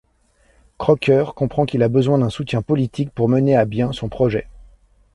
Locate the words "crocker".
0.79-1.33